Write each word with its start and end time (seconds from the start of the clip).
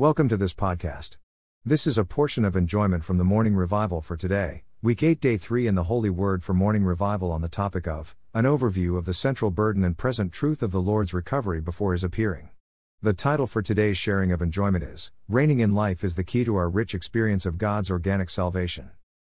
Welcome 0.00 0.30
to 0.30 0.38
this 0.38 0.54
podcast. 0.54 1.18
This 1.62 1.86
is 1.86 1.98
a 1.98 2.06
portion 2.06 2.42
of 2.46 2.56
enjoyment 2.56 3.04
from 3.04 3.18
the 3.18 3.22
morning 3.22 3.54
revival 3.54 4.00
for 4.00 4.16
today, 4.16 4.62
week 4.80 5.02
8, 5.02 5.20
day 5.20 5.36
3 5.36 5.66
in 5.66 5.74
the 5.74 5.84
Holy 5.92 6.08
Word 6.08 6.42
for 6.42 6.54
morning 6.54 6.84
revival 6.84 7.30
on 7.30 7.42
the 7.42 7.50
topic 7.50 7.86
of 7.86 8.16
an 8.32 8.46
overview 8.46 8.96
of 8.96 9.04
the 9.04 9.12
central 9.12 9.50
burden 9.50 9.84
and 9.84 9.98
present 9.98 10.32
truth 10.32 10.62
of 10.62 10.72
the 10.72 10.80
Lord's 10.80 11.12
recovery 11.12 11.60
before 11.60 11.92
his 11.92 12.02
appearing. 12.02 12.48
The 13.02 13.12
title 13.12 13.46
for 13.46 13.60
today's 13.60 13.98
sharing 13.98 14.32
of 14.32 14.40
enjoyment 14.40 14.84
is 14.84 15.12
Reigning 15.28 15.60
in 15.60 15.74
Life 15.74 16.02
is 16.02 16.14
the 16.14 16.24
Key 16.24 16.46
to 16.46 16.56
Our 16.56 16.70
Rich 16.70 16.94
Experience 16.94 17.44
of 17.44 17.58
God's 17.58 17.90
Organic 17.90 18.30
Salvation. 18.30 18.92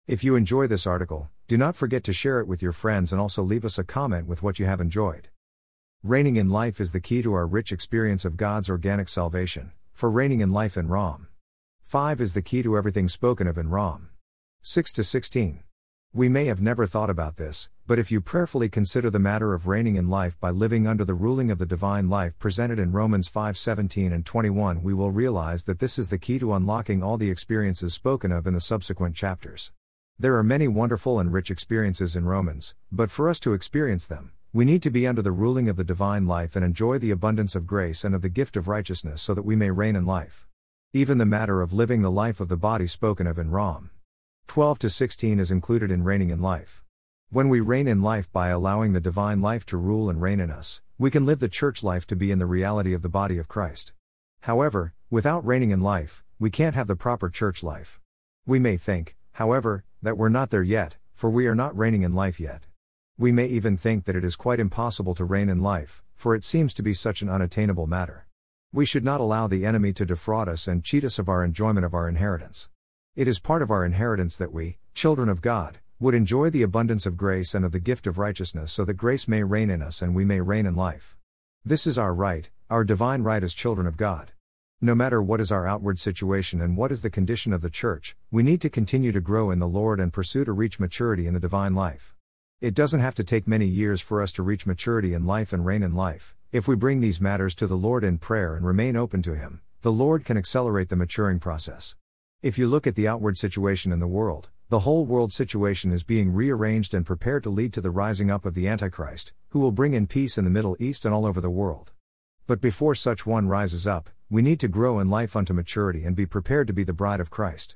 If 0.07 0.23
you 0.23 0.37
enjoy 0.37 0.67
this 0.67 0.87
article, 0.87 1.29
do 1.49 1.57
not 1.57 1.75
forget 1.75 2.05
to 2.05 2.13
share 2.13 2.39
it 2.39 2.47
with 2.47 2.61
your 2.61 2.71
friends 2.71 3.11
and 3.11 3.19
also 3.19 3.43
leave 3.43 3.65
us 3.65 3.77
a 3.77 3.83
comment 3.83 4.27
with 4.27 4.41
what 4.41 4.59
you 4.59 4.65
have 4.65 4.79
enjoyed. 4.79 5.27
Reigning 6.03 6.37
in 6.37 6.49
life 6.49 6.79
is 6.79 6.93
the 6.93 7.01
key 7.01 7.21
to 7.21 7.33
our 7.33 7.47
rich 7.47 7.73
experience 7.73 8.23
of 8.23 8.37
God's 8.37 8.69
organic 8.69 9.09
salvation, 9.09 9.73
for 9.93 10.09
reigning 10.09 10.41
in 10.41 10.51
life 10.51 10.75
in 10.75 10.87
Rom. 10.87 11.27
5 11.81 12.19
is 12.19 12.33
the 12.33 12.41
key 12.41 12.63
to 12.63 12.75
everything 12.75 13.07
spoken 13.07 13.47
of 13.47 13.57
in 13.57 13.69
Rom. 13.69 14.09
6 14.63 14.91
to 14.93 15.03
16. 15.03 15.63
We 16.11 16.29
may 16.29 16.45
have 16.45 16.61
never 16.61 16.85
thought 16.85 17.09
about 17.09 17.37
this, 17.37 17.69
but 17.85 17.99
if 17.99 18.11
you 18.11 18.19
prayerfully 18.19 18.69
consider 18.69 19.09
the 19.09 19.19
matter 19.19 19.53
of 19.53 19.67
reigning 19.67 19.95
in 19.95 20.09
life 20.09 20.39
by 20.39 20.49
living 20.49 20.87
under 20.87 21.05
the 21.05 21.13
ruling 21.13 21.51
of 21.51 21.57
the 21.57 21.65
divine 21.65 22.09
life 22.09 22.37
presented 22.39 22.79
in 22.79 22.91
Romans 22.91 23.27
5:17 23.27 24.11
and 24.11 24.25
21, 24.25 24.81
we 24.81 24.93
will 24.93 25.11
realize 25.11 25.65
that 25.65 25.79
this 25.79 25.99
is 25.99 26.09
the 26.09 26.17
key 26.17 26.39
to 26.39 26.53
unlocking 26.53 27.03
all 27.03 27.17
the 27.17 27.31
experiences 27.31 27.93
spoken 27.93 28.31
of 28.31 28.47
in 28.47 28.53
the 28.53 28.61
subsequent 28.61 29.15
chapters. 29.15 29.71
There 30.19 30.35
are 30.37 30.43
many 30.43 30.67
wonderful 30.67 31.19
and 31.19 31.33
rich 31.33 31.49
experiences 31.51 32.15
in 32.15 32.25
Romans, 32.25 32.75
but 32.91 33.11
for 33.11 33.29
us 33.29 33.39
to 33.41 33.53
experience 33.53 34.07
them, 34.07 34.33
we 34.55 34.65
need 34.65 34.83
to 34.83 34.91
be 34.91 35.07
under 35.07 35.23
the 35.23 35.31
ruling 35.31 35.67
of 35.67 35.77
the 35.77 35.83
divine 35.83 36.27
life 36.27 36.55
and 36.55 36.63
enjoy 36.63 36.99
the 36.99 37.09
abundance 37.09 37.55
of 37.55 37.65
grace 37.65 38.03
and 38.03 38.13
of 38.13 38.21
the 38.21 38.29
gift 38.29 38.55
of 38.55 38.67
righteousness 38.67 39.19
so 39.19 39.33
that 39.33 39.41
we 39.41 39.55
may 39.55 39.71
reign 39.71 39.95
in 39.95 40.05
life. 40.05 40.45
Even 40.93 41.17
the 41.17 41.25
matter 41.25 41.63
of 41.63 41.73
living 41.73 42.03
the 42.03 42.11
life 42.11 42.39
of 42.39 42.49
the 42.49 42.55
body 42.55 42.85
spoken 42.85 43.25
of 43.25 43.39
in 43.39 43.49
Rom 43.49 43.89
12 44.45 44.77
to 44.77 44.89
16 44.91 45.39
is 45.39 45.49
included 45.49 45.89
in 45.89 46.03
reigning 46.03 46.29
in 46.29 46.39
life. 46.39 46.83
When 47.31 47.49
we 47.49 47.61
reign 47.61 47.87
in 47.87 48.03
life 48.03 48.31
by 48.31 48.49
allowing 48.49 48.93
the 48.93 48.99
divine 48.99 49.41
life 49.41 49.65
to 49.67 49.77
rule 49.77 50.07
and 50.07 50.21
reign 50.21 50.39
in 50.39 50.51
us, 50.51 50.81
we 50.99 51.09
can 51.09 51.25
live 51.25 51.39
the 51.39 51.49
church 51.49 51.83
life 51.83 52.05
to 52.05 52.15
be 52.15 52.29
in 52.29 52.37
the 52.37 52.45
reality 52.45 52.93
of 52.93 53.01
the 53.01 53.09
body 53.09 53.39
of 53.39 53.47
Christ. 53.47 53.91
However, 54.41 54.93
without 55.09 55.43
reigning 55.43 55.71
in 55.71 55.81
life, 55.81 56.23
we 56.37 56.51
can't 56.51 56.75
have 56.75 56.85
the 56.85 56.95
proper 56.95 57.31
church 57.31 57.63
life. 57.63 57.99
We 58.45 58.59
may 58.59 58.77
think, 58.77 59.15
however, 59.31 59.83
that 60.03 60.15
we're 60.15 60.29
not 60.29 60.51
there 60.51 60.61
yet, 60.61 60.97
for 61.15 61.31
we 61.31 61.47
are 61.47 61.55
not 61.55 61.75
reigning 61.75 62.03
in 62.03 62.13
life 62.13 62.39
yet. 62.39 62.67
We 63.15 63.31
may 63.31 63.45
even 63.45 63.77
think 63.77 64.05
that 64.05 64.15
it 64.15 64.23
is 64.23 64.35
quite 64.35 64.59
impossible 64.59 65.13
to 65.15 65.23
reign 65.23 65.47
in 65.47 65.61
life, 65.61 66.01
for 66.15 66.33
it 66.33 66.43
seems 66.43 66.73
to 66.73 66.81
be 66.81 66.95
such 66.95 67.21
an 67.21 67.29
unattainable 67.29 67.85
matter. 67.85 68.25
We 68.71 68.87
should 68.87 69.03
not 69.03 69.21
allow 69.21 69.45
the 69.45 69.67
enemy 69.67 69.93
to 69.93 70.05
defraud 70.05 70.49
us 70.49 70.67
and 70.67 70.83
cheat 70.83 71.03
us 71.03 71.19
of 71.19 71.29
our 71.29 71.43
enjoyment 71.43 71.85
of 71.85 71.93
our 71.93 72.09
inheritance. 72.09 72.69
It 73.15 73.27
is 73.27 73.37
part 73.37 73.61
of 73.61 73.69
our 73.69 73.85
inheritance 73.85 74.35
that 74.37 74.51
we, 74.51 74.79
children 74.95 75.29
of 75.29 75.43
God, 75.43 75.77
would 75.99 76.15
enjoy 76.15 76.49
the 76.49 76.63
abundance 76.63 77.05
of 77.05 77.15
grace 77.15 77.53
and 77.53 77.63
of 77.63 77.71
the 77.71 77.79
gift 77.79 78.07
of 78.07 78.17
righteousness 78.17 78.71
so 78.71 78.83
that 78.83 78.95
grace 78.95 79.27
may 79.27 79.43
reign 79.43 79.69
in 79.69 79.83
us 79.83 80.01
and 80.01 80.15
we 80.15 80.25
may 80.25 80.41
reign 80.41 80.65
in 80.65 80.75
life. 80.75 81.15
This 81.63 81.85
is 81.85 81.99
our 81.99 82.15
right, 82.15 82.49
our 82.71 82.83
divine 82.83 83.21
right 83.21 83.43
as 83.43 83.53
children 83.53 83.85
of 83.85 83.95
God. 83.95 84.31
No 84.81 84.95
matter 84.95 85.21
what 85.21 85.39
is 85.39 85.51
our 85.51 85.67
outward 85.67 85.99
situation 85.99 86.61
and 86.61 86.75
what 86.75 86.91
is 86.91 87.03
the 87.03 87.11
condition 87.11 87.53
of 87.53 87.61
the 87.61 87.69
church, 87.69 88.15
we 88.31 88.41
need 88.41 88.59
to 88.61 88.71
continue 88.71 89.11
to 89.11 89.21
grow 89.21 89.51
in 89.51 89.59
the 89.59 89.67
Lord 89.67 89.99
and 89.99 90.11
pursue 90.11 90.43
to 90.45 90.51
reach 90.51 90.79
maturity 90.79 91.27
in 91.27 91.35
the 91.35 91.39
divine 91.39 91.75
life. 91.75 92.15
It 92.63 92.75
doesn't 92.75 93.01
have 93.01 93.15
to 93.15 93.25
take 93.25 93.45
many 93.45 93.65
years 93.65 93.99
for 93.99 94.21
us 94.21 94.31
to 94.31 94.41
reach 94.41 94.65
maturity 94.65 95.13
in 95.13 95.25
life 95.25 95.51
and 95.51 95.65
reign 95.65 95.83
in 95.83 95.95
life. 95.95 96.33
If 96.53 96.65
we 96.65 96.77
bring 96.77 97.01
these 97.01 97.19
matters 97.19 97.55
to 97.55 97.67
the 97.67 97.75
Lord 97.75 98.05
in 98.05 98.19
prayer 98.19 98.55
and 98.55 98.65
remain 98.65 98.95
open 98.95 99.21
to 99.23 99.35
Him, 99.35 99.59
the 99.81 99.91
Lord 99.91 100.23
can 100.23 100.37
accelerate 100.37 100.87
the 100.87 100.95
maturing 100.95 101.41
process. 101.41 101.97
If 102.41 102.57
you 102.57 102.67
look 102.67 102.87
at 102.87 102.95
the 102.95 103.05
outward 103.05 103.37
situation 103.37 103.91
in 103.91 103.99
the 103.99 104.07
world, 104.07 104.47
the 104.69 104.79
whole 104.79 105.05
world 105.05 105.33
situation 105.33 105.91
is 105.91 106.03
being 106.03 106.31
rearranged 106.31 106.93
and 106.93 107.05
prepared 107.05 107.43
to 107.43 107.49
lead 107.49 107.73
to 107.73 107.81
the 107.81 107.91
rising 107.91 108.31
up 108.31 108.45
of 108.45 108.53
the 108.53 108.69
Antichrist, 108.69 109.33
who 109.49 109.59
will 109.59 109.73
bring 109.73 109.93
in 109.93 110.07
peace 110.07 110.37
in 110.37 110.45
the 110.45 110.49
Middle 110.49 110.77
East 110.79 111.03
and 111.03 111.13
all 111.13 111.25
over 111.25 111.41
the 111.41 111.49
world. 111.49 111.91
But 112.47 112.61
before 112.61 112.95
such 112.95 113.25
one 113.25 113.49
rises 113.49 113.85
up, 113.85 114.09
we 114.29 114.41
need 114.41 114.61
to 114.61 114.69
grow 114.69 115.01
in 115.01 115.09
life 115.09 115.35
unto 115.35 115.53
maturity 115.53 116.05
and 116.05 116.15
be 116.15 116.25
prepared 116.25 116.67
to 116.67 116.73
be 116.73 116.85
the 116.85 116.93
bride 116.93 117.19
of 117.19 117.29
Christ. 117.29 117.75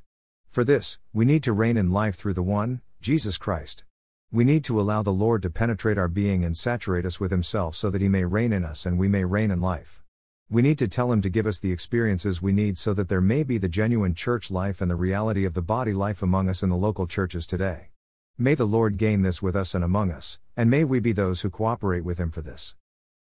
For 0.49 0.63
this, 0.63 0.97
we 1.11 1.25
need 1.25 1.43
to 1.43 1.51
reign 1.51 1.75
in 1.75 1.91
life 1.91 2.15
through 2.15 2.35
the 2.35 2.41
one, 2.41 2.79
Jesus 3.01 3.37
Christ. 3.37 3.83
We 4.29 4.43
need 4.43 4.65
to 4.65 4.81
allow 4.81 5.03
the 5.03 5.13
Lord 5.13 5.41
to 5.43 5.49
penetrate 5.49 5.97
our 5.97 6.09
being 6.09 6.43
and 6.43 6.57
saturate 6.57 7.05
us 7.05 7.17
with 7.17 7.31
Himself 7.31 7.75
so 7.75 7.89
that 7.89 8.01
He 8.01 8.09
may 8.09 8.25
reign 8.25 8.51
in 8.51 8.65
us 8.65 8.85
and 8.85 8.99
we 8.99 9.07
may 9.07 9.23
reign 9.23 9.51
in 9.51 9.61
life. 9.61 10.01
We 10.49 10.61
need 10.61 10.77
to 10.79 10.87
tell 10.89 11.13
Him 11.13 11.21
to 11.21 11.29
give 11.29 11.47
us 11.47 11.61
the 11.61 11.71
experiences 11.71 12.41
we 12.41 12.51
need 12.51 12.77
so 12.77 12.93
that 12.93 13.07
there 13.07 13.21
may 13.21 13.43
be 13.43 13.57
the 13.57 13.69
genuine 13.69 14.13
church 14.13 14.51
life 14.51 14.81
and 14.81 14.91
the 14.91 14.97
reality 14.97 15.45
of 15.45 15.53
the 15.53 15.61
body 15.61 15.93
life 15.93 16.21
among 16.21 16.49
us 16.49 16.61
in 16.61 16.69
the 16.69 16.75
local 16.75 17.07
churches 17.07 17.47
today. 17.47 17.91
May 18.37 18.53
the 18.53 18.67
Lord 18.67 18.97
gain 18.97 19.21
this 19.21 19.41
with 19.41 19.55
us 19.55 19.73
and 19.73 19.81
among 19.81 20.11
us, 20.11 20.39
and 20.57 20.69
may 20.69 20.83
we 20.83 20.99
be 20.99 21.13
those 21.13 21.41
who 21.41 21.49
cooperate 21.49 22.03
with 22.03 22.17
Him 22.17 22.29
for 22.29 22.41
this. 22.41 22.75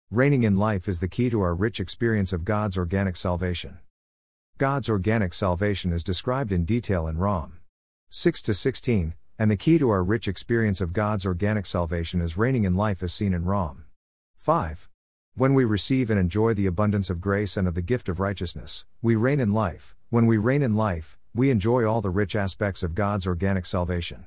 Reigning 0.10 0.44
in 0.44 0.58
life 0.58 0.90
is 0.90 1.00
the 1.00 1.08
key 1.08 1.30
to 1.30 1.40
our 1.40 1.56
rich 1.56 1.80
experience 1.80 2.34
of 2.34 2.44
God's 2.44 2.78
organic 2.78 3.16
salvation. 3.16 3.80
God's 4.58 4.90
organic 4.90 5.34
salvation 5.34 5.94
is 5.94 6.04
described 6.04 6.52
in 6.52 6.66
detail 6.66 7.08
in 7.08 7.18
Rom 7.18 7.60
6 8.10 8.42
to 8.42 8.54
16, 8.54 9.14
and 9.42 9.50
the 9.50 9.58
key 9.58 9.80
to 9.80 9.90
our 9.90 10.04
rich 10.04 10.28
experience 10.28 10.82
of 10.82 10.94
God's 10.94 11.26
organic 11.26 11.66
salvation 11.66 12.22
is 12.22 12.38
reigning 12.38 12.64
in 12.64 12.76
life 12.76 13.02
as 13.02 13.12
seen 13.12 13.34
in 13.34 13.44
Rom 13.44 13.86
5. 14.38 14.88
When 15.34 15.56
we 15.56 15.66
receive 15.66 16.12
and 16.12 16.20
enjoy 16.20 16.54
the 16.54 16.68
abundance 16.68 17.10
of 17.10 17.20
grace 17.20 17.58
and 17.58 17.68
of 17.68 17.74
the 17.74 17.82
gift 17.82 18.08
of 18.08 18.20
righteousness, 18.20 18.86
we 19.02 19.16
reign 19.16 19.40
in 19.40 19.52
life. 19.52 19.96
When 20.12 20.28
we 20.28 20.38
reign 20.38 20.62
in 20.62 20.76
life, 20.76 21.18
we 21.34 21.50
enjoy 21.50 21.86
all 21.86 22.02
the 22.02 22.12
rich 22.12 22.36
aspects 22.36 22.84
of 22.84 22.94
God's 22.94 23.26
organic 23.26 23.66
salvation. 23.66 24.26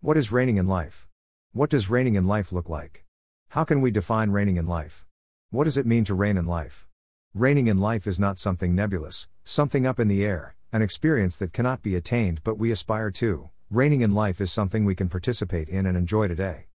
What 0.00 0.16
is 0.16 0.32
reigning 0.32 0.56
in 0.56 0.66
life? 0.66 1.06
What 1.52 1.70
does 1.70 1.88
reigning 1.88 2.16
in 2.16 2.26
life 2.26 2.50
look 2.50 2.68
like? 2.68 3.04
How 3.50 3.62
can 3.62 3.80
we 3.80 3.92
define 3.92 4.30
reigning 4.30 4.56
in 4.56 4.66
life? 4.66 5.06
What 5.50 5.62
does 5.62 5.78
it 5.78 5.86
mean 5.86 6.02
to 6.06 6.14
reign 6.14 6.36
in 6.36 6.46
life? 6.46 6.88
Reigning 7.34 7.68
in 7.68 7.78
life 7.78 8.04
is 8.04 8.18
not 8.18 8.36
something 8.36 8.74
nebulous, 8.74 9.28
something 9.44 9.86
up 9.86 10.00
in 10.00 10.08
the 10.08 10.24
air, 10.24 10.56
an 10.72 10.82
experience 10.82 11.36
that 11.36 11.52
cannot 11.52 11.82
be 11.82 11.94
attained 11.94 12.40
but 12.42 12.58
we 12.58 12.72
aspire 12.72 13.12
to. 13.12 13.50
Reigning 13.70 14.00
in 14.00 14.14
life 14.14 14.40
is 14.40 14.52
something 14.52 14.84
we 14.84 14.94
can 14.94 15.08
participate 15.08 15.68
in 15.68 15.86
and 15.86 15.96
enjoy 15.96 16.28
today. 16.28 16.66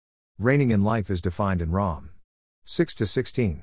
Reigning 0.41 0.73
in 0.73 0.83
life 0.83 1.09
is 1.09 1.21
defined 1.21 1.63
in 1.63 1.71
Rom 1.71 2.11
6 2.65 2.97
to 2.97 3.07
16. 3.07 3.63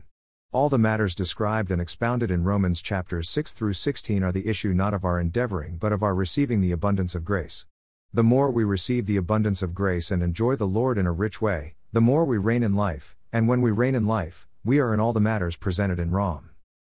All 0.54 0.70
the 0.70 0.78
matters 0.78 1.14
described 1.14 1.70
and 1.70 1.82
expounded 1.82 2.32
in 2.32 2.46
Romans 2.46 2.82
chapters 2.82 3.30
6 3.30 3.52
through 3.52 3.74
16 3.74 4.24
are 4.24 4.32
the 4.32 4.48
issue 4.48 4.74
not 4.74 4.94
of 4.94 5.04
our 5.04 5.20
endeavoring 5.20 5.76
but 5.76 5.92
of 5.92 6.02
our 6.02 6.16
receiving 6.16 6.62
the 6.62 6.72
abundance 6.72 7.16
of 7.16 7.26
grace. 7.26 7.66
The 8.14 8.24
more 8.24 8.50
we 8.50 8.64
receive 8.64 9.08
the 9.08 9.18
abundance 9.18 9.62
of 9.62 9.76
grace 9.76 10.10
and 10.10 10.24
enjoy 10.24 10.56
the 10.56 10.66
Lord 10.66 10.98
in 10.98 11.06
a 11.06 11.12
rich 11.12 11.42
way, 11.42 11.76
the 11.92 12.00
more 12.00 12.24
we 12.24 12.38
reign 12.38 12.64
in 12.64 12.76
life, 12.76 13.18
and 13.34 13.50
when 13.50 13.62
we 13.62 13.72
reign 13.72 13.94
in 13.94 14.08
life, 14.08 14.48
we 14.64 14.80
are 14.80 14.94
in 14.94 15.02
all 15.02 15.12
the 15.12 15.20
matters 15.20 15.58
presented 15.58 16.00
in 16.00 16.12
Rom 16.12 16.52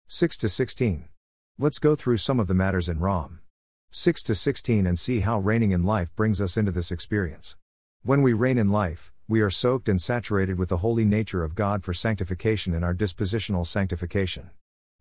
6 0.07 0.39
to 0.39 0.49
16. 0.49 1.09
Let's 1.59 1.81
go 1.81 1.97
through 1.97 2.19
some 2.19 2.39
of 2.39 2.47
the 2.47 2.55
matters 2.55 2.89
in 2.89 3.01
Rom 3.01 3.40
6 3.93 4.23
to 4.23 4.37
16 4.37 4.87
and 4.87 4.97
see 4.97 5.19
how 5.19 5.41
reigning 5.41 5.73
in 5.73 5.83
life 5.83 6.15
brings 6.15 6.41
us 6.41 6.57
into 6.57 6.71
this 6.71 6.93
experience. 6.93 7.57
When 8.05 8.23
we 8.23 8.33
reign 8.33 8.57
in 8.57 8.71
life, 8.71 9.13
we 9.27 9.41
are 9.41 9.51
soaked 9.51 9.89
and 9.89 10.01
saturated 10.01 10.59
with 10.59 10.69
the 10.69 10.77
holy 10.77 11.05
nature 11.05 11.43
of 11.43 11.57
God 11.57 11.83
for 11.83 11.93
sanctification 11.93 12.73
in 12.73 12.85
our 12.85 12.95
dispositional 12.95 13.67
sanctification. 13.67 14.51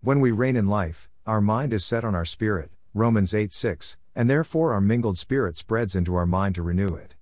When 0.02 0.20
we 0.20 0.32
reign 0.32 0.56
in 0.56 0.66
life, 0.66 1.08
our 1.28 1.40
mind 1.40 1.72
is 1.72 1.86
set 1.86 2.04
on 2.04 2.16
our 2.16 2.26
spirit, 2.26 2.72
Romans 2.96 3.36
8 3.36 3.54
6, 3.54 3.98
and 4.16 4.28
therefore 4.28 4.74
our 4.74 4.82
mingled 4.82 5.20
spirit 5.20 5.56
spreads 5.56 5.96
into 5.96 6.16
our 6.16 6.26
mind 6.26 6.56
to 6.56 6.64
renew 6.64 6.96
it. 6.96 7.14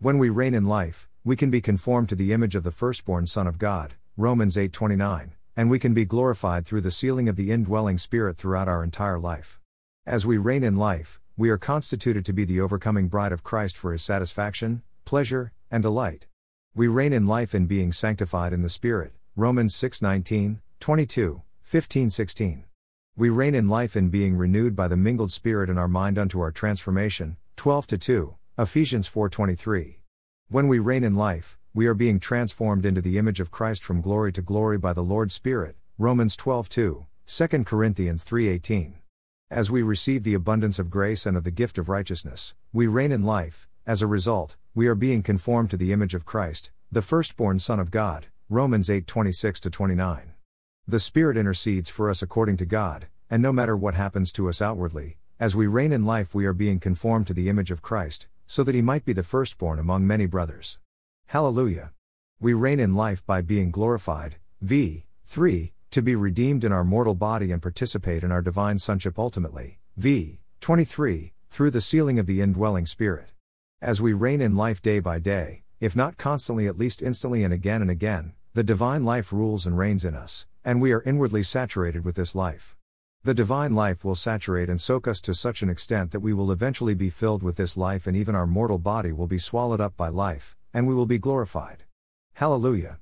When 0.00 0.18
we 0.18 0.28
reign 0.28 0.52
in 0.52 0.66
life, 0.66 1.08
we 1.24 1.36
can 1.36 1.50
be 1.50 1.62
conformed 1.62 2.10
to 2.10 2.16
the 2.16 2.34
image 2.34 2.54
of 2.54 2.64
the 2.64 2.70
firstborn 2.70 3.26
Son 3.26 3.46
of 3.46 3.56
God, 3.56 3.94
Romans 4.18 4.58
8:29, 4.58 5.32
and 5.56 5.70
we 5.70 5.78
can 5.78 5.94
be 5.94 6.04
glorified 6.04 6.66
through 6.66 6.82
the 6.82 6.90
sealing 6.90 7.30
of 7.30 7.36
the 7.36 7.50
indwelling 7.50 7.96
spirit 7.96 8.36
throughout 8.36 8.68
our 8.68 8.84
entire 8.84 9.18
life. 9.18 9.58
As 10.06 10.26
we 10.26 10.36
reign 10.36 10.62
in 10.62 10.76
life, 10.76 11.18
we 11.34 11.48
are 11.48 11.56
constituted 11.56 12.26
to 12.26 12.34
be 12.34 12.44
the 12.44 12.60
overcoming 12.60 13.08
bride 13.08 13.32
of 13.32 13.42
Christ 13.42 13.74
for 13.74 13.90
his 13.90 14.02
satisfaction, 14.02 14.82
pleasure, 15.06 15.50
and 15.70 15.82
delight. 15.82 16.26
We 16.74 16.88
reign 16.88 17.14
in 17.14 17.26
life 17.26 17.54
in 17.54 17.64
being 17.64 17.90
sanctified 17.90 18.52
in 18.52 18.60
the 18.60 18.68
spirit, 18.68 19.14
Romans 19.34 19.74
6:19, 19.74 20.60
22, 20.78 21.40
15, 21.62 22.10
16. 22.10 22.64
We 23.16 23.30
reign 23.30 23.54
in 23.54 23.66
life 23.66 23.96
in 23.96 24.10
being 24.10 24.36
renewed 24.36 24.76
by 24.76 24.88
the 24.88 24.96
mingled 24.98 25.32
spirit 25.32 25.70
in 25.70 25.78
our 25.78 25.88
mind 25.88 26.18
unto 26.18 26.38
our 26.38 26.52
transformation, 26.52 27.38
12 27.56 27.86
to 27.86 27.96
2, 27.96 28.34
Ephesians 28.58 29.08
4:23. 29.08 30.00
When 30.50 30.68
we 30.68 30.80
reign 30.80 31.02
in 31.02 31.14
life, 31.14 31.56
we 31.72 31.86
are 31.86 31.94
being 31.94 32.20
transformed 32.20 32.84
into 32.84 33.00
the 33.00 33.16
image 33.16 33.40
of 33.40 33.50
Christ 33.50 33.82
from 33.82 34.02
glory 34.02 34.34
to 34.34 34.42
glory 34.42 34.76
by 34.76 34.92
the 34.92 35.02
Lord's 35.02 35.34
Spirit. 35.34 35.76
Romans 35.96 36.36
12:2, 36.36 37.06
2 37.24 37.64
Corinthians 37.64 38.22
3:18. 38.22 38.96
As 39.54 39.70
we 39.70 39.82
receive 39.82 40.24
the 40.24 40.34
abundance 40.34 40.80
of 40.80 40.90
grace 40.90 41.26
and 41.26 41.36
of 41.36 41.44
the 41.44 41.52
gift 41.52 41.78
of 41.78 41.88
righteousness, 41.88 42.56
we 42.72 42.88
reign 42.88 43.12
in 43.12 43.22
life. 43.22 43.68
As 43.86 44.02
a 44.02 44.08
result, 44.08 44.56
we 44.74 44.88
are 44.88 44.96
being 44.96 45.22
conformed 45.22 45.70
to 45.70 45.76
the 45.76 45.92
image 45.92 46.12
of 46.12 46.24
Christ, 46.24 46.72
the 46.90 47.00
firstborn 47.00 47.60
Son 47.60 47.78
of 47.78 47.92
God. 47.92 48.26
Romans 48.48 48.90
8:26 48.90 49.70
29. 49.70 50.32
The 50.88 50.98
Spirit 50.98 51.36
intercedes 51.36 51.88
for 51.88 52.10
us 52.10 52.20
according 52.20 52.56
to 52.56 52.66
God, 52.66 53.06
and 53.30 53.40
no 53.40 53.52
matter 53.52 53.76
what 53.76 53.94
happens 53.94 54.32
to 54.32 54.48
us 54.48 54.60
outwardly, 54.60 55.18
as 55.38 55.54
we 55.54 55.68
reign 55.68 55.92
in 55.92 56.04
life, 56.04 56.34
we 56.34 56.46
are 56.46 56.52
being 56.52 56.80
conformed 56.80 57.28
to 57.28 57.32
the 57.32 57.48
image 57.48 57.70
of 57.70 57.80
Christ, 57.80 58.26
so 58.48 58.64
that 58.64 58.74
he 58.74 58.82
might 58.82 59.04
be 59.04 59.12
the 59.12 59.22
firstborn 59.22 59.78
among 59.78 60.04
many 60.04 60.26
brothers. 60.26 60.80
Hallelujah. 61.28 61.92
We 62.40 62.54
reign 62.54 62.80
in 62.80 62.96
life 62.96 63.24
by 63.24 63.40
being 63.40 63.70
glorified. 63.70 64.34
V. 64.60 65.06
3. 65.26 65.73
To 65.94 66.02
be 66.02 66.16
redeemed 66.16 66.64
in 66.64 66.72
our 66.72 66.82
mortal 66.82 67.14
body 67.14 67.52
and 67.52 67.62
participate 67.62 68.24
in 68.24 68.32
our 68.32 68.42
divine 68.42 68.80
sonship 68.80 69.16
ultimately. 69.16 69.78
V. 69.96 70.40
23. 70.60 71.34
Through 71.50 71.70
the 71.70 71.80
sealing 71.80 72.18
of 72.18 72.26
the 72.26 72.40
indwelling 72.40 72.84
Spirit. 72.84 73.30
As 73.80 74.02
we 74.02 74.12
reign 74.12 74.40
in 74.40 74.56
life 74.56 74.82
day 74.82 74.98
by 74.98 75.20
day, 75.20 75.62
if 75.78 75.94
not 75.94 76.16
constantly, 76.16 76.66
at 76.66 76.76
least 76.76 77.00
instantly 77.00 77.44
and 77.44 77.54
again 77.54 77.80
and 77.80 77.92
again, 77.92 78.32
the 78.54 78.64
divine 78.64 79.04
life 79.04 79.32
rules 79.32 79.66
and 79.66 79.78
reigns 79.78 80.04
in 80.04 80.16
us, 80.16 80.48
and 80.64 80.80
we 80.80 80.90
are 80.90 81.04
inwardly 81.04 81.44
saturated 81.44 82.04
with 82.04 82.16
this 82.16 82.34
life. 82.34 82.74
The 83.22 83.32
divine 83.32 83.76
life 83.76 84.04
will 84.04 84.16
saturate 84.16 84.68
and 84.68 84.80
soak 84.80 85.06
us 85.06 85.20
to 85.20 85.32
such 85.32 85.62
an 85.62 85.70
extent 85.70 86.10
that 86.10 86.18
we 86.18 86.34
will 86.34 86.50
eventually 86.50 86.94
be 86.94 87.08
filled 87.08 87.44
with 87.44 87.54
this 87.54 87.76
life, 87.76 88.08
and 88.08 88.16
even 88.16 88.34
our 88.34 88.48
mortal 88.48 88.78
body 88.78 89.12
will 89.12 89.28
be 89.28 89.38
swallowed 89.38 89.80
up 89.80 89.96
by 89.96 90.08
life, 90.08 90.56
and 90.72 90.88
we 90.88 90.94
will 90.96 91.06
be 91.06 91.18
glorified. 91.18 91.84
Hallelujah. 92.32 92.98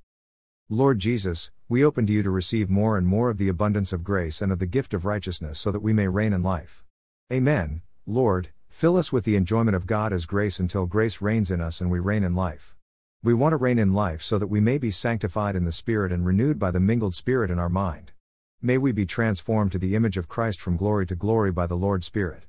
Lord 0.69 1.01
Jesus, 1.01 1.51
we 1.73 1.83
open 1.83 2.07
to 2.07 2.13
you 2.13 2.23
to 2.23 2.29
receive 2.29 2.69
more 2.69 2.99
and 2.99 3.07
more 3.07 3.31
of 3.31 3.39
the 3.39 3.49
abundance 3.49 3.95
of 3.95 4.05
grace 4.05 4.43
and 4.43 4.53
of 4.53 4.59
the 4.59 4.67
gift 4.67 4.93
of 4.93 5.07
righteousness 5.07 5.59
so 5.59 5.73
that 5.73 5.81
we 5.81 5.95
may 5.95 6.07
reign 6.07 6.35
in 6.35 6.43
life. 6.43 6.85
Amen. 7.33 7.81
Lord, 8.07 8.51
fill 8.69 8.99
us 8.99 9.11
with 9.11 9.25
the 9.25 9.37
enjoyment 9.37 9.75
of 9.75 9.87
God 9.87 10.13
as 10.13 10.27
grace 10.27 10.61
until 10.61 10.85
grace 10.85 11.23
reigns 11.23 11.51
in 11.51 11.63
us 11.63 11.81
and 11.81 11.91
we 11.91 11.99
reign 11.99 12.25
in 12.25 12.35
life. 12.35 12.77
We 13.23 13.33
want 13.33 13.55
to 13.55 13.57
reign 13.57 13.79
in 13.79 13.95
life 13.95 14.21
so 14.21 14.39
that 14.39 14.49
we 14.49 14.61
may 14.61 14.77
be 14.77 14.91
sanctified 14.91 15.57
in 15.57 15.65
the 15.65 15.73
Spirit 15.73 16.13
and 16.13 16.27
renewed 16.27 16.59
by 16.59 16.73
the 16.73 16.79
mingled 16.79 17.15
Spirit 17.15 17.51
in 17.51 17.59
our 17.59 17.71
mind. 17.71 18.13
May 18.61 18.77
we 18.77 18.93
be 18.93 19.07
transformed 19.07 19.73
to 19.73 19.79
the 19.79 19.97
image 19.97 20.19
of 20.19 20.29
Christ 20.29 20.61
from 20.61 20.77
glory 20.77 21.07
to 21.07 21.15
glory 21.15 21.53
by 21.53 21.67
the 21.67 21.75
Lord 21.75 22.05
Spirit. 22.05 22.43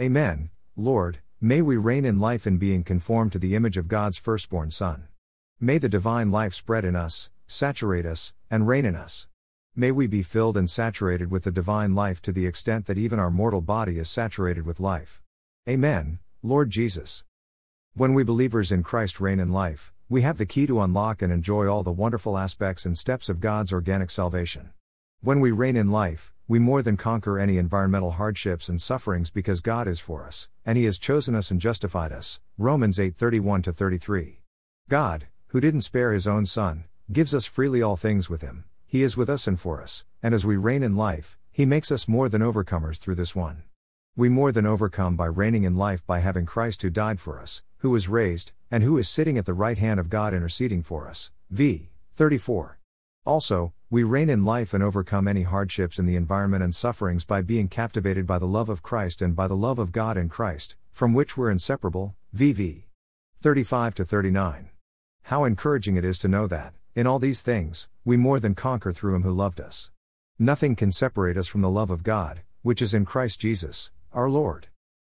Amen. 0.00 0.50
Lord, 0.76 1.18
may 1.40 1.62
we 1.62 1.76
reign 1.76 2.04
in 2.04 2.20
life 2.20 2.46
in 2.46 2.58
being 2.58 2.84
conformed 2.84 3.32
to 3.32 3.40
the 3.40 3.56
image 3.56 3.76
of 3.76 3.88
God's 3.88 4.18
firstborn 4.18 4.70
Son. 4.70 5.08
May 5.58 5.78
the 5.78 5.88
divine 5.88 6.30
life 6.30 6.54
spread 6.54 6.84
in 6.84 6.94
us, 6.94 7.28
saturate 7.48 8.06
us, 8.06 8.34
and 8.50 8.68
reign 8.68 8.84
in 8.84 8.94
us. 8.94 9.26
May 9.74 9.90
we 9.90 10.06
be 10.06 10.22
filled 10.22 10.56
and 10.56 10.68
saturated 10.68 11.30
with 11.30 11.44
the 11.44 11.50
divine 11.50 11.94
life 11.94 12.20
to 12.22 12.32
the 12.32 12.46
extent 12.46 12.86
that 12.86 12.98
even 12.98 13.18
our 13.18 13.30
mortal 13.30 13.60
body 13.60 13.98
is 13.98 14.10
saturated 14.10 14.66
with 14.66 14.80
life. 14.80 15.22
Amen, 15.68 16.18
Lord 16.42 16.70
Jesus. 16.70 17.24
When 17.94 18.12
we 18.12 18.22
believers 18.22 18.70
in 18.70 18.82
Christ 18.82 19.18
reign 19.18 19.40
in 19.40 19.50
life, 19.50 19.92
we 20.08 20.22
have 20.22 20.38
the 20.38 20.46
key 20.46 20.66
to 20.66 20.80
unlock 20.82 21.22
and 21.22 21.32
enjoy 21.32 21.66
all 21.66 21.82
the 21.82 21.90
wonderful 21.90 22.36
aspects 22.36 22.86
and 22.86 22.96
steps 22.96 23.28
of 23.28 23.40
God's 23.40 23.72
organic 23.72 24.10
salvation. 24.10 24.70
When 25.20 25.40
we 25.40 25.50
reign 25.50 25.76
in 25.76 25.90
life, 25.90 26.32
we 26.46 26.58
more 26.58 26.82
than 26.82 26.96
conquer 26.96 27.38
any 27.38 27.58
environmental 27.58 28.12
hardships 28.12 28.68
and 28.68 28.80
sufferings 28.80 29.30
because 29.30 29.60
God 29.60 29.88
is 29.88 30.00
for 30.00 30.24
us, 30.24 30.48
and 30.64 30.78
He 30.78 30.84
has 30.84 30.98
chosen 30.98 31.34
us 31.34 31.50
and 31.50 31.60
justified 31.60 32.12
us. 32.12 32.40
Romans 32.56 33.00
8 33.00 33.16
31 33.16 33.62
33. 33.62 34.40
God, 34.88 35.26
who 35.48 35.60
didn't 35.60 35.82
spare 35.82 36.12
His 36.12 36.26
own 36.26 36.46
Son, 36.46 36.84
gives 37.10 37.34
us 37.34 37.46
freely 37.46 37.80
all 37.80 37.96
things 37.96 38.28
with 38.28 38.42
Him. 38.42 38.64
He 38.86 39.02
is 39.02 39.16
with 39.16 39.30
us 39.30 39.46
and 39.46 39.58
for 39.58 39.82
us, 39.82 40.04
and 40.22 40.34
as 40.34 40.44
we 40.44 40.56
reign 40.56 40.82
in 40.82 40.96
life, 40.96 41.38
He 41.50 41.64
makes 41.64 41.90
us 41.90 42.06
more 42.06 42.28
than 42.28 42.42
overcomers 42.42 42.98
through 42.98 43.14
this 43.14 43.34
one. 43.34 43.62
We 44.16 44.28
more 44.28 44.52
than 44.52 44.66
overcome 44.66 45.16
by 45.16 45.26
reigning 45.26 45.64
in 45.64 45.76
life 45.76 46.06
by 46.06 46.18
having 46.18 46.44
Christ 46.44 46.82
who 46.82 46.90
died 46.90 47.20
for 47.20 47.40
us, 47.40 47.62
who 47.78 47.90
was 47.90 48.08
raised, 48.08 48.52
and 48.70 48.82
who 48.82 48.98
is 48.98 49.08
sitting 49.08 49.38
at 49.38 49.46
the 49.46 49.54
right 49.54 49.78
hand 49.78 49.98
of 49.98 50.10
God 50.10 50.34
interceding 50.34 50.82
for 50.82 51.08
us. 51.08 51.30
V. 51.50 51.90
34. 52.14 52.78
Also, 53.24 53.72
we 53.90 54.02
reign 54.02 54.28
in 54.28 54.44
life 54.44 54.74
and 54.74 54.82
overcome 54.82 55.28
any 55.28 55.44
hardships 55.44 55.98
in 55.98 56.04
the 56.04 56.16
environment 56.16 56.62
and 56.62 56.74
sufferings 56.74 57.24
by 57.24 57.40
being 57.40 57.68
captivated 57.68 58.26
by 58.26 58.38
the 58.38 58.46
love 58.46 58.68
of 58.68 58.82
Christ 58.82 59.22
and 59.22 59.34
by 59.34 59.46
the 59.46 59.56
love 59.56 59.78
of 59.78 59.92
God 59.92 60.16
in 60.18 60.28
Christ, 60.28 60.76
from 60.92 61.14
which 61.14 61.36
we're 61.36 61.50
inseparable. 61.50 62.14
VV 62.36 62.84
35 63.40 63.94
to 63.94 64.04
39. 64.04 64.68
How 65.22 65.44
encouraging 65.44 65.96
it 65.96 66.04
is 66.04 66.18
to 66.18 66.28
know 66.28 66.46
that, 66.48 66.74
in 66.98 67.06
all 67.06 67.20
these 67.20 67.42
things, 67.42 67.88
we 68.04 68.16
more 68.16 68.40
than 68.40 68.56
conquer 68.56 68.92
through 68.92 69.14
Him 69.14 69.22
who 69.22 69.30
loved 69.30 69.60
us. 69.60 69.92
Nothing 70.36 70.74
can 70.74 70.90
separate 70.90 71.36
us 71.36 71.46
from 71.46 71.60
the 71.60 71.70
love 71.70 71.92
of 71.92 72.02
God, 72.02 72.40
which 72.62 72.82
is 72.82 72.92
in 72.92 73.04
Christ 73.04 73.38
Jesus, 73.38 73.92
our 74.12 74.28
Lord. 74.28 74.66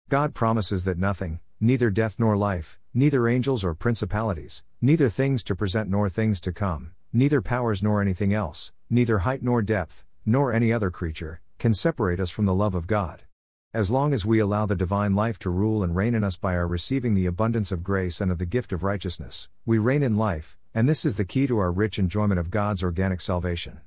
God 0.07 0.36
promises 0.36 0.83
that 0.83 1.00
nothing, 1.00 1.39
neither 1.59 1.89
death 1.89 2.19
nor 2.19 2.38
life, 2.38 2.77
neither 2.94 3.27
angels 3.27 3.63
or 3.63 3.74
principalities, 3.74 4.63
neither 4.80 5.09
things 5.09 5.41
to 5.45 5.56
present 5.56 5.89
nor 5.89 6.09
things 6.09 6.39
to 6.41 6.53
come, 6.53 6.91
neither 7.12 7.41
powers 7.41 7.81
nor 7.81 8.03
anything 8.03 8.35
else, 8.35 8.71
neither 8.88 9.19
height 9.19 9.42
nor 9.42 9.63
depth, 9.63 10.06
nor 10.27 10.53
any 10.53 10.71
other 10.71 10.92
creature, 10.92 11.42
can 11.57 11.74
separate 11.74 12.19
us 12.19 12.30
from 12.30 12.45
the 12.45 12.53
love 12.53 12.75
of 12.75 12.85
God. 12.85 13.24
As 13.71 13.92
long 13.92 14.16
as 14.16 14.25
we 14.25 14.39
allow 14.39 14.66
the 14.66 14.75
divine 14.75 15.13
life 15.13 15.38
to 15.39 15.51
rule 15.51 15.83
and 15.83 15.95
reign 15.95 16.16
in 16.16 16.24
us 16.24 16.38
by 16.38 16.56
our 16.56 16.68
receiving 16.68 17.13
the 17.13 17.27
abundance 17.27 17.71
of 17.71 17.83
grace 17.83 18.19
and 18.19 18.31
of 18.31 18.39
the 18.39 18.48
gift 18.48 18.74
of 18.74 18.81
righteousness, 18.81 19.48
we 19.63 19.77
reign 19.77 20.01
in 20.01 20.18
life, 20.18 20.57
and 20.74 20.89
this 20.89 21.06
is 21.06 21.18
the 21.18 21.24
key 21.24 21.45
to 21.45 21.60
our 21.60 21.71
rich 21.71 22.00
enjoyment 22.00 22.39
of 22.39 22.50
God's 22.50 22.81
organic 22.81 23.21
salvation. 23.21 23.81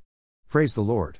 Praise 0.49 0.76
the 0.76 0.82
Lord. 0.82 1.19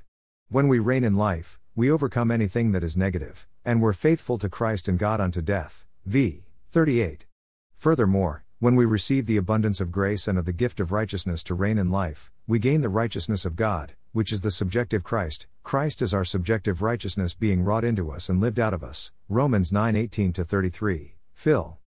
When 0.49 0.69
we 0.69 0.79
reign 0.79 1.03
in 1.03 1.17
life, 1.17 1.59
we 1.75 1.91
overcome 1.91 2.31
anything 2.31 2.71
that 2.71 2.85
is 2.85 2.97
negative, 2.97 3.49
and 3.65 3.83
we're 3.83 3.93
faithful 3.93 4.39
to 4.39 4.49
Christ 4.49 4.87
and 4.87 4.97
God 4.97 5.21
unto 5.21 5.43
death. 5.43 5.85
V. 6.07 6.45
38. 6.71 7.27
Furthermore, 7.75 8.42
when 8.63 8.77
we 8.77 8.85
receive 8.85 9.27
the 9.27 9.37
abundance 9.37 9.81
of 9.81 9.91
grace 9.91 10.29
and 10.29 10.39
of 10.39 10.45
the 10.45 10.53
gift 10.53 10.79
of 10.79 10.93
righteousness 10.93 11.43
to 11.43 11.53
reign 11.53 11.79
in 11.79 11.91
life, 11.91 12.31
we 12.47 12.61
gain 12.61 12.81
the 12.81 12.89
righteousness 12.89 13.45
of 13.45 13.57
God, 13.57 13.95
which 14.13 14.31
is 14.31 14.43
the 14.43 14.53
subjective 14.53 15.03
Christ. 15.03 15.49
Christ 15.65 16.01
is 16.01 16.15
our 16.15 16.25
subjective 16.25 16.81
righteousness 16.81 17.35
being 17.35 17.65
wrought 17.65 17.83
into 17.83 18.13
us 18.13 18.29
and 18.29 18.41
lived 18.41 18.61
out 18.61 18.73
of 18.73 18.85
us. 18.85 19.11
Romans 19.29 19.73
9:18 19.73 20.33
33. 20.33 21.17
Phil 21.35 21.81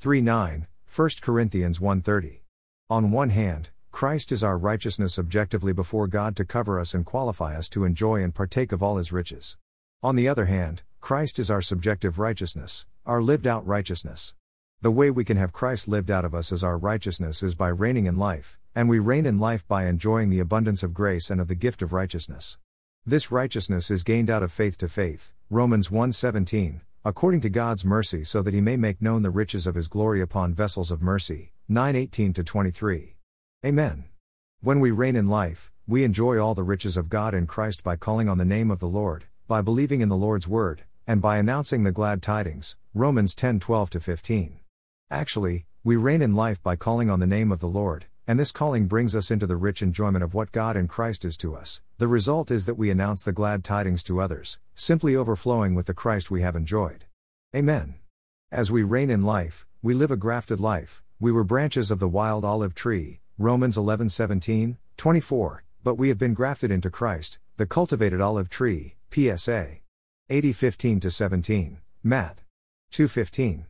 3:9, 0.00 0.68
1 0.86 1.10
Corinthians 1.20 1.80
1:30. 1.80 2.44
On 2.88 3.10
one 3.10 3.30
hand, 3.30 3.70
Christ 3.90 4.30
is 4.30 4.44
our 4.44 4.56
righteousness 4.56 5.18
objectively 5.18 5.72
before 5.72 6.06
God 6.06 6.36
to 6.36 6.44
cover 6.44 6.78
us 6.78 6.94
and 6.94 7.04
qualify 7.04 7.56
us 7.56 7.68
to 7.70 7.82
enjoy 7.82 8.22
and 8.22 8.32
partake 8.32 8.70
of 8.70 8.84
all 8.84 8.98
his 8.98 9.10
riches. 9.10 9.56
On 10.00 10.14
the 10.14 10.28
other 10.28 10.44
hand, 10.44 10.84
Christ 11.00 11.40
is 11.40 11.50
our 11.50 11.60
subjective 11.60 12.20
righteousness, 12.20 12.86
our 13.04 13.20
lived 13.20 13.48
out 13.48 13.66
righteousness. 13.66 14.34
The 14.82 14.90
way 14.90 15.10
we 15.10 15.26
can 15.26 15.36
have 15.36 15.52
Christ 15.52 15.88
lived 15.88 16.10
out 16.10 16.24
of 16.24 16.34
us 16.34 16.50
as 16.50 16.64
our 16.64 16.78
righteousness 16.78 17.42
is 17.42 17.54
by 17.54 17.68
reigning 17.68 18.06
in 18.06 18.16
life, 18.16 18.58
and 18.74 18.88
we 18.88 18.98
reign 18.98 19.26
in 19.26 19.38
life 19.38 19.68
by 19.68 19.84
enjoying 19.84 20.30
the 20.30 20.40
abundance 20.40 20.82
of 20.82 20.94
grace 20.94 21.28
and 21.28 21.38
of 21.38 21.48
the 21.48 21.54
gift 21.54 21.82
of 21.82 21.92
righteousness. 21.92 22.56
This 23.04 23.30
righteousness 23.30 23.90
is 23.90 24.04
gained 24.04 24.30
out 24.30 24.42
of 24.42 24.50
faith 24.50 24.78
to 24.78 24.88
faith, 24.88 25.32
Romans 25.50 25.90
1:17, 25.90 26.80
according 27.04 27.42
to 27.42 27.50
God's 27.50 27.84
mercy 27.84 28.24
so 28.24 28.40
that 28.40 28.54
he 28.54 28.62
may 28.62 28.78
make 28.78 29.02
known 29.02 29.20
the 29.20 29.28
riches 29.28 29.66
of 29.66 29.74
his 29.74 29.86
glory 29.86 30.22
upon 30.22 30.54
vessels 30.54 30.90
of 30.90 31.02
mercy, 31.02 31.52
9:18 31.68 32.32
to 32.32 32.42
23. 32.42 33.18
Amen. 33.62 34.04
When 34.62 34.80
we 34.80 34.92
reign 34.92 35.14
in 35.14 35.28
life, 35.28 35.70
we 35.86 36.04
enjoy 36.04 36.38
all 36.38 36.54
the 36.54 36.62
riches 36.62 36.96
of 36.96 37.10
God 37.10 37.34
in 37.34 37.46
Christ 37.46 37.82
by 37.82 37.96
calling 37.96 38.30
on 38.30 38.38
the 38.38 38.46
name 38.46 38.70
of 38.70 38.78
the 38.78 38.88
Lord, 38.88 39.26
by 39.46 39.60
believing 39.60 40.00
in 40.00 40.08
the 40.08 40.16
Lord's 40.16 40.48
word, 40.48 40.84
and 41.06 41.20
by 41.20 41.36
announcing 41.36 41.84
the 41.84 41.92
glad 41.92 42.22
tidings, 42.22 42.76
Romans 42.94 43.34
10:12 43.34 43.90
to 43.90 44.00
15. 44.00 44.59
Actually, 45.12 45.66
we 45.82 45.96
reign 45.96 46.22
in 46.22 46.36
life 46.36 46.62
by 46.62 46.76
calling 46.76 47.10
on 47.10 47.18
the 47.18 47.26
name 47.26 47.50
of 47.50 47.58
the 47.58 47.66
Lord, 47.66 48.06
and 48.28 48.38
this 48.38 48.52
calling 48.52 48.86
brings 48.86 49.16
us 49.16 49.32
into 49.32 49.44
the 49.44 49.56
rich 49.56 49.82
enjoyment 49.82 50.22
of 50.22 50.34
what 50.34 50.52
God 50.52 50.76
in 50.76 50.86
Christ 50.86 51.24
is 51.24 51.36
to 51.38 51.56
us. 51.56 51.80
The 51.98 52.06
result 52.06 52.48
is 52.48 52.64
that 52.66 52.78
we 52.78 52.90
announce 52.90 53.24
the 53.24 53.32
glad 53.32 53.64
tidings 53.64 54.04
to 54.04 54.20
others, 54.20 54.60
simply 54.76 55.16
overflowing 55.16 55.74
with 55.74 55.86
the 55.86 55.94
Christ 55.94 56.30
we 56.30 56.42
have 56.42 56.54
enjoyed. 56.54 57.06
Amen. 57.56 57.96
As 58.52 58.70
we 58.70 58.84
reign 58.84 59.10
in 59.10 59.24
life, 59.24 59.66
we 59.82 59.94
live 59.94 60.12
a 60.12 60.16
grafted 60.16 60.60
life. 60.60 61.02
We 61.18 61.32
were 61.32 61.42
branches 61.42 61.90
of 61.90 61.98
the 61.98 62.08
wild 62.08 62.44
olive 62.44 62.76
tree, 62.76 63.18
Romans 63.36 63.76
11:17, 63.76 64.76
24, 64.96 65.64
but 65.82 65.96
we 65.96 66.08
have 66.08 66.18
been 66.18 66.34
grafted 66.34 66.70
into 66.70 66.88
Christ, 66.88 67.40
the 67.56 67.66
cultivated 67.66 68.20
olive 68.20 68.48
tree, 68.48 68.94
PSA 69.10 69.80
80:15 70.28 71.00
to 71.00 71.10
17, 71.10 71.78
Matt 72.04 72.42
2:15. 72.92 73.66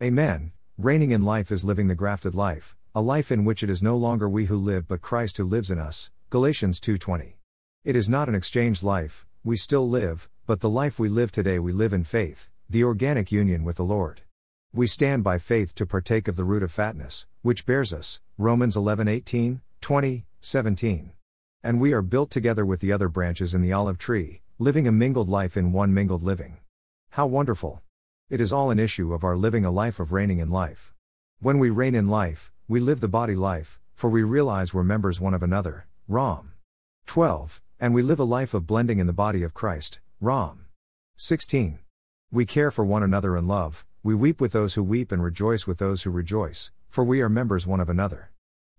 Amen. 0.00 0.52
Reigning 0.78 1.12
in 1.12 1.22
life 1.22 1.52
is 1.52 1.64
living 1.64 1.86
the 1.86 1.94
grafted 1.94 2.34
life, 2.34 2.74
a 2.96 3.00
life 3.00 3.30
in 3.30 3.44
which 3.44 3.62
it 3.62 3.70
is 3.70 3.80
no 3.80 3.96
longer 3.96 4.28
we 4.28 4.46
who 4.46 4.56
live 4.56 4.88
but 4.88 5.00
Christ 5.00 5.36
who 5.36 5.44
lives 5.44 5.70
in 5.70 5.78
us. 5.78 6.10
Galatians 6.30 6.80
2:20. 6.80 7.36
It 7.84 7.94
is 7.94 8.08
not 8.08 8.28
an 8.28 8.34
exchanged 8.34 8.82
life, 8.82 9.24
we 9.44 9.56
still 9.56 9.88
live, 9.88 10.28
but 10.46 10.58
the 10.58 10.68
life 10.68 10.98
we 10.98 11.08
live 11.08 11.30
today 11.30 11.60
we 11.60 11.70
live 11.70 11.92
in 11.92 12.02
faith, 12.02 12.50
the 12.68 12.82
organic 12.82 13.30
union 13.30 13.62
with 13.62 13.76
the 13.76 13.84
Lord. 13.84 14.22
We 14.72 14.88
stand 14.88 15.22
by 15.22 15.38
faith 15.38 15.76
to 15.76 15.86
partake 15.86 16.26
of 16.26 16.34
the 16.34 16.42
root 16.42 16.64
of 16.64 16.72
fatness, 16.72 17.26
which 17.42 17.66
bears 17.66 17.92
us. 17.92 18.20
Romans 18.36 18.74
11:18, 18.74 19.60
20, 19.80 20.26
17. 20.40 21.12
And 21.62 21.80
we 21.80 21.92
are 21.92 22.02
built 22.02 22.32
together 22.32 22.66
with 22.66 22.80
the 22.80 22.90
other 22.90 23.08
branches 23.08 23.54
in 23.54 23.62
the 23.62 23.72
olive 23.72 23.98
tree, 23.98 24.42
living 24.58 24.88
a 24.88 24.92
mingled 24.92 25.28
life 25.28 25.56
in 25.56 25.70
one 25.70 25.94
mingled 25.94 26.24
living. 26.24 26.56
How 27.10 27.28
wonderful! 27.28 27.83
It 28.30 28.40
is 28.40 28.54
all 28.54 28.70
an 28.70 28.78
issue 28.78 29.12
of 29.12 29.22
our 29.22 29.36
living 29.36 29.66
a 29.66 29.70
life 29.70 30.00
of 30.00 30.10
reigning 30.10 30.38
in 30.38 30.48
life. 30.48 30.94
When 31.40 31.58
we 31.58 31.68
reign 31.68 31.94
in 31.94 32.08
life, 32.08 32.50
we 32.66 32.80
live 32.80 33.00
the 33.00 33.06
body 33.08 33.34
life, 33.34 33.78
for 33.94 34.08
we 34.08 34.22
realize 34.22 34.72
we're 34.72 34.82
members 34.82 35.20
one 35.20 35.34
of 35.34 35.42
another. 35.42 35.86
Rom. 36.08 36.52
12. 37.06 37.60
And 37.78 37.92
we 37.92 38.00
live 38.00 38.18
a 38.18 38.24
life 38.24 38.54
of 38.54 38.66
blending 38.66 38.98
in 38.98 39.06
the 39.06 39.12
body 39.12 39.42
of 39.42 39.52
Christ. 39.52 40.00
Rom. 40.22 40.64
16. 41.16 41.80
We 42.32 42.46
care 42.46 42.70
for 42.70 42.82
one 42.82 43.02
another 43.02 43.36
in 43.36 43.46
love, 43.46 43.84
we 44.02 44.14
weep 44.14 44.40
with 44.40 44.52
those 44.52 44.72
who 44.72 44.82
weep 44.82 45.12
and 45.12 45.22
rejoice 45.22 45.66
with 45.66 45.76
those 45.76 46.04
who 46.04 46.10
rejoice, 46.10 46.70
for 46.88 47.04
we 47.04 47.20
are 47.20 47.28
members 47.28 47.66
one 47.66 47.80
of 47.80 47.90
another. 47.90 48.30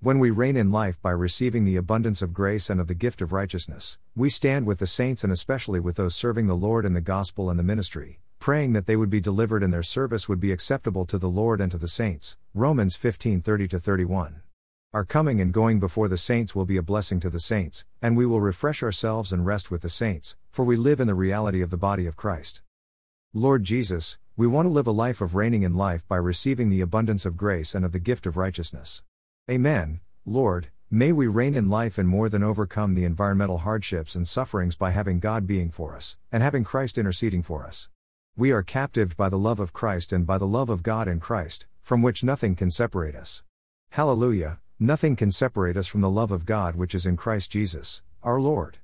When 0.05 0.19
we 0.19 0.29
reign 0.29 0.55
in 0.55 0.71
life 0.71 1.01
by 1.01 1.09
receiving 1.09 1.65
the 1.65 1.77
abundance 1.77 2.21
of 2.21 2.31
grace 2.31 2.69
and 2.69 2.79
of 2.79 2.85
the 2.85 2.93
gift 2.93 3.23
of 3.23 3.33
righteousness, 3.33 3.97
we 4.15 4.29
stand 4.29 4.67
with 4.67 4.77
the 4.77 4.85
saints 4.85 5.23
and 5.23 5.33
especially 5.33 5.79
with 5.79 5.95
those 5.95 6.13
serving 6.13 6.45
the 6.45 6.53
Lord 6.53 6.85
in 6.85 6.93
the 6.93 7.01
gospel 7.01 7.49
and 7.49 7.57
the 7.57 7.63
ministry, 7.63 8.19
praying 8.37 8.73
that 8.73 8.85
they 8.85 8.95
would 8.95 9.09
be 9.09 9.19
delivered 9.19 9.63
and 9.63 9.73
their 9.73 9.81
service 9.81 10.29
would 10.29 10.39
be 10.39 10.51
acceptable 10.51 11.07
to 11.07 11.17
the 11.17 11.27
Lord 11.27 11.59
and 11.59 11.71
to 11.71 11.79
the 11.79 11.87
saints. 11.87 12.37
Romans 12.53 12.95
15:30 12.95 13.81
31. 13.81 14.43
Our 14.93 15.05
coming 15.05 15.41
and 15.41 15.51
going 15.51 15.79
before 15.79 16.07
the 16.07 16.19
saints 16.19 16.53
will 16.53 16.65
be 16.65 16.77
a 16.77 16.83
blessing 16.83 17.19
to 17.21 17.31
the 17.31 17.39
saints, 17.39 17.83
and 17.99 18.15
we 18.15 18.27
will 18.27 18.41
refresh 18.41 18.83
ourselves 18.83 19.33
and 19.33 19.43
rest 19.43 19.71
with 19.71 19.81
the 19.81 19.89
saints, 19.89 20.35
for 20.51 20.63
we 20.63 20.75
live 20.75 20.99
in 20.99 21.07
the 21.07 21.15
reality 21.15 21.61
of 21.61 21.71
the 21.71 21.77
body 21.77 22.05
of 22.05 22.15
Christ. 22.15 22.61
Lord 23.33 23.63
Jesus, 23.63 24.19
we 24.37 24.45
want 24.45 24.67
to 24.67 24.71
live 24.71 24.85
a 24.85 24.91
life 24.91 25.19
of 25.19 25.33
reigning 25.33 25.63
in 25.63 25.73
life 25.73 26.07
by 26.07 26.17
receiving 26.17 26.69
the 26.69 26.81
abundance 26.81 27.25
of 27.25 27.35
grace 27.35 27.73
and 27.73 27.83
of 27.83 27.91
the 27.91 27.97
gift 27.97 28.27
of 28.27 28.37
righteousness. 28.37 29.01
Amen. 29.47 29.99
Lord, 30.25 30.69
may 30.89 31.11
we 31.11 31.27
reign 31.27 31.53
in 31.53 31.69
life 31.69 31.99
and 31.99 32.09
more 32.09 32.29
than 32.29 32.41
overcome 32.41 32.95
the 32.95 33.03
environmental 33.03 33.59
hardships 33.59 34.15
and 34.15 34.27
sufferings 34.27 34.75
by 34.75 34.89
having 34.89 35.19
God 35.19 35.45
being 35.45 35.69
for 35.69 35.95
us, 35.95 36.17
and 36.31 36.41
having 36.41 36.63
Christ 36.63 36.97
interceding 36.97 37.43
for 37.43 37.63
us. 37.63 37.87
We 38.35 38.51
are 38.51 38.63
captived 38.63 39.15
by 39.15 39.29
the 39.29 39.37
love 39.37 39.59
of 39.59 39.71
Christ 39.71 40.11
and 40.11 40.25
by 40.25 40.39
the 40.39 40.47
love 40.47 40.71
of 40.71 40.81
God 40.81 41.07
in 41.07 41.19
Christ, 41.19 41.67
from 41.83 42.01
which 42.01 42.23
nothing 42.23 42.55
can 42.55 42.71
separate 42.71 43.13
us. 43.13 43.43
Hallelujah, 43.91 44.61
nothing 44.79 45.15
can 45.15 45.29
separate 45.29 45.77
us 45.77 45.85
from 45.85 46.01
the 46.01 46.09
love 46.09 46.31
of 46.31 46.47
God 46.47 46.75
which 46.75 46.95
is 46.95 47.05
in 47.05 47.15
Christ 47.15 47.51
Jesus, 47.51 48.01
our 48.23 48.41
Lord. 48.41 48.79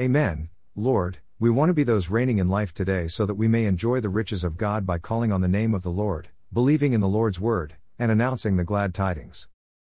Amen. 0.00 0.48
Lord, 0.74 1.18
we 1.38 1.50
want 1.50 1.68
to 1.68 1.74
be 1.74 1.84
those 1.84 2.08
reigning 2.08 2.38
in 2.38 2.48
life 2.48 2.72
today 2.72 3.06
so 3.08 3.26
that 3.26 3.34
we 3.34 3.48
may 3.48 3.66
enjoy 3.66 4.00
the 4.00 4.08
riches 4.08 4.44
of 4.44 4.56
God 4.56 4.86
by 4.86 4.98
calling 4.98 5.30
on 5.30 5.42
the 5.42 5.46
name 5.46 5.74
of 5.74 5.82
the 5.82 5.90
Lord, 5.90 6.28
believing 6.50 6.94
in 6.94 7.02
the 7.02 7.06
Lord's 7.06 7.38
word, 7.38 7.74
and 7.98 8.10
announcing 8.10 8.56
the 8.56 8.64
glad 8.64 8.94
tidings. 8.94 9.46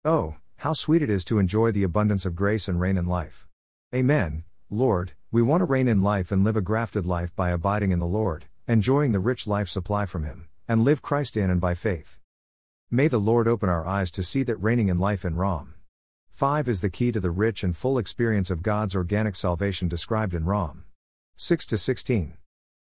Oh, 0.08 0.38
how 0.60 0.72
sweet 0.72 1.02
it 1.02 1.10
is 1.10 1.26
to 1.26 1.38
enjoy 1.38 1.74
the 1.74 1.84
abundance 1.84 2.26
of 2.26 2.34
grace 2.34 2.70
and 2.70 2.80
reign 2.80 2.96
in 2.96 3.08
life. 3.08 3.46
Amen. 3.94 4.46
Lord, 4.70 5.12
we 5.34 5.42
want 5.42 5.60
to 5.60 5.66
reign 5.66 5.90
in 5.90 6.02
life 6.02 6.32
and 6.32 6.46
live 6.46 6.56
a 6.56 6.62
grafted 6.62 7.06
life 7.06 7.36
by 7.36 7.50
abiding 7.50 7.92
in 7.92 8.00
the 8.00 8.06
Lord, 8.06 8.46
enjoying 8.70 9.12
the 9.12 9.20
rich 9.20 9.48
life 9.48 9.68
supply 9.68 10.06
from 10.06 10.24
Him, 10.24 10.48
and 10.66 10.86
live 10.86 11.02
Christ 11.02 11.36
in 11.36 11.50
and 11.50 11.60
by 11.60 11.76
faith. 11.76 12.20
May 12.90 13.10
the 13.10 13.18
Lord 13.18 13.50
open 13.50 13.68
our 13.68 13.86
eyes 13.86 14.10
to 14.12 14.24
see 14.24 14.44
that 14.44 14.56
reigning 14.64 14.88
in 14.88 14.98
life 14.98 15.26
in 15.26 15.36
Rom. 15.36 15.74
5 16.30 16.70
is 16.70 16.80
the 16.80 16.90
key 16.90 17.12
to 17.12 17.20
the 17.20 17.30
rich 17.30 17.62
and 17.62 17.76
full 17.76 17.98
experience 17.98 18.50
of 18.50 18.64
God's 18.64 18.96
organic 18.96 19.36
salvation 19.36 19.90
described 19.90 20.34
in 20.34 20.46
Rom. 20.46 20.86
6 21.36 21.66
to 21.66 21.78
16. 21.78 22.38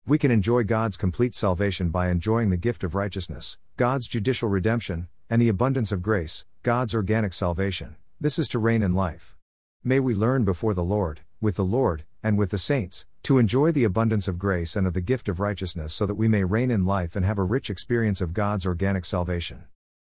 We 0.06 0.20
can 0.20 0.30
enjoy 0.30 0.64
God's 0.64 0.96
complete 0.96 1.34
salvation 1.34 1.90
by 1.90 2.10
enjoying 2.10 2.52
the 2.52 2.56
gift 2.56 2.84
of 2.84 2.94
righteousness, 2.94 3.58
God's 3.78 4.08
judicial 4.08 4.48
redemption, 4.48 5.08
and 5.30 5.42
the 5.42 5.50
abundance 5.50 5.92
of 5.92 6.02
grace, 6.02 6.46
God's 6.64 6.94
organic 6.94 7.34
salvation. 7.34 7.96
This 8.22 8.38
is 8.38 8.48
to 8.50 8.60
reign 8.60 8.84
in 8.84 8.94
life. 8.94 9.36
May 9.84 10.00
we 10.00 10.16
learn 10.16 10.46
before 10.46 10.74
the 10.74 10.84
Lord, 10.84 11.22
with 11.42 11.56
the 11.56 11.66
Lord, 11.66 12.06
and 12.24 12.38
with 12.38 12.52
the 12.52 12.58
saints, 12.58 13.06
to 13.24 13.38
enjoy 13.38 13.72
the 13.72 13.84
abundance 13.84 14.28
of 14.28 14.38
grace 14.38 14.76
and 14.76 14.86
of 14.86 14.94
the 14.94 15.02
gift 15.02 15.28
of 15.28 15.40
righteousness 15.40 15.94
so 15.94 16.06
that 16.06 16.16
we 16.16 16.28
may 16.28 16.44
reign 16.44 16.72
in 16.72 16.86
life 16.86 17.16
and 17.16 17.26
have 17.26 17.38
a 17.38 17.44
rich 17.44 17.70
experience 17.70 18.22
of 18.22 18.34
God's 18.34 18.66
organic 18.66 19.06
salvation. 19.06 19.66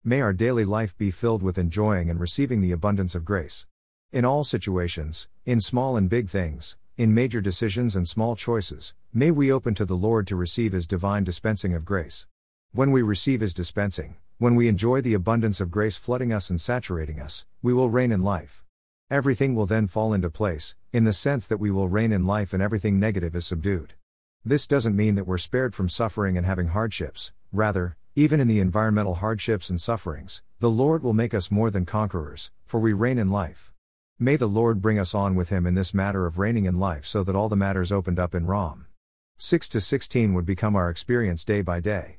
May 0.03 0.21
our 0.21 0.33
daily 0.33 0.65
life 0.65 0.97
be 0.97 1.11
filled 1.11 1.41
with 1.41 1.57
enjoying 1.57 2.09
and 2.09 2.19
receiving 2.19 2.61
the 2.61 2.71
abundance 2.71 3.15
of 3.15 3.23
grace. 3.23 3.65
In 4.11 4.25
all 4.25 4.43
situations, 4.43 5.27
in 5.45 5.61
small 5.61 5.95
and 5.95 6.09
big 6.09 6.29
things, 6.29 6.75
in 6.97 7.13
major 7.13 7.41
decisions 7.41 7.95
and 7.95 8.07
small 8.07 8.35
choices, 8.35 8.93
may 9.13 9.31
we 9.31 9.51
open 9.51 9.73
to 9.75 9.85
the 9.85 9.95
Lord 9.95 10.27
to 10.27 10.35
receive 10.35 10.73
His 10.73 10.85
divine 10.85 11.23
dispensing 11.23 11.73
of 11.73 11.85
grace. 11.85 12.27
When 12.73 12.91
we 12.91 13.01
receive 13.01 13.41
His 13.41 13.53
dispensing, 13.53 14.15
when 14.43 14.55
we 14.55 14.67
enjoy 14.67 14.99
the 14.99 15.13
abundance 15.13 15.61
of 15.61 15.71
grace 15.71 15.95
flooding 15.95 16.33
us 16.33 16.49
and 16.49 16.59
saturating 16.59 17.17
us, 17.17 17.45
we 17.61 17.73
will 17.73 17.89
reign 17.89 18.11
in 18.11 18.21
life. 18.21 18.61
Everything 19.09 19.55
will 19.55 19.65
then 19.65 19.87
fall 19.87 20.11
into 20.11 20.29
place, 20.29 20.75
in 20.91 21.05
the 21.05 21.13
sense 21.13 21.47
that 21.47 21.61
we 21.61 21.71
will 21.71 21.87
reign 21.87 22.11
in 22.11 22.27
life 22.27 22.51
and 22.51 22.61
everything 22.61 22.99
negative 22.99 23.37
is 23.37 23.45
subdued. 23.45 23.93
This 24.43 24.67
doesn't 24.67 24.97
mean 24.97 25.15
that 25.15 25.25
we're 25.25 25.37
spared 25.37 25.73
from 25.73 25.87
suffering 25.87 26.35
and 26.35 26.45
having 26.45 26.67
hardships, 26.67 27.31
rather, 27.53 27.95
even 28.17 28.41
in 28.41 28.49
the 28.49 28.59
environmental 28.59 29.13
hardships 29.13 29.69
and 29.69 29.79
sufferings, 29.79 30.41
the 30.59 30.69
Lord 30.69 31.03
will 31.03 31.13
make 31.13 31.33
us 31.33 31.49
more 31.49 31.69
than 31.69 31.85
conquerors, 31.85 32.51
for 32.65 32.81
we 32.81 32.91
reign 32.91 33.17
in 33.17 33.31
life. 33.31 33.71
May 34.19 34.35
the 34.35 34.47
Lord 34.47 34.81
bring 34.81 34.99
us 34.99 35.15
on 35.15 35.35
with 35.35 35.47
Him 35.47 35.65
in 35.65 35.75
this 35.75 35.93
matter 35.93 36.25
of 36.25 36.37
reigning 36.37 36.65
in 36.65 36.79
life 36.79 37.05
so 37.05 37.23
that 37.23 37.35
all 37.37 37.47
the 37.47 37.55
matters 37.55 37.93
opened 37.93 38.19
up 38.19 38.35
in 38.35 38.45
Rom. 38.45 38.87
6 39.37 39.69
to 39.69 39.79
16 39.79 40.33
would 40.33 40.45
become 40.45 40.75
our 40.75 40.89
experience 40.89 41.45
day 41.45 41.61
by 41.61 41.79
day. 41.79 42.17